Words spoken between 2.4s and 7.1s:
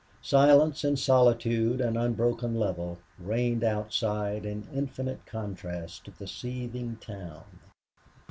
level reigned outside in infinite contrast to the seething